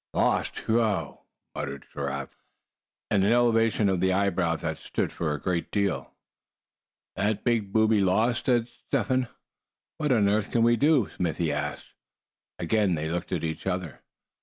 "Lost 0.15 0.61
whew!" 0.67 1.19
muttered 1.53 1.85
Giraffe, 1.93 2.29
with 2.31 2.31
a 2.31 2.33
suggestive 2.33 2.33
whistle, 2.33 3.07
and 3.11 3.23
an 3.23 3.31
elevation 3.33 3.87
of 3.89 3.99
the 3.99 4.11
eyebrows 4.11 4.61
that 4.61 4.79
stood 4.79 5.13
for 5.13 5.31
a 5.31 5.39
great 5.39 5.69
deal. 5.69 6.15
"That 7.15 7.43
big 7.43 7.71
booby 7.71 8.01
lost!" 8.01 8.47
said 8.47 8.67
Step 8.67 9.09
Hen. 9.09 9.27
"What 9.99 10.11
on 10.11 10.27
earth 10.27 10.51
can 10.51 10.63
we 10.63 10.75
do?" 10.75 11.07
Smithy 11.09 11.51
asked. 11.51 11.93
Again 12.57 12.95
they 12.95 13.11
looked 13.11 13.31
at 13.31 13.43
each 13.43 13.67
other. 13.67 14.01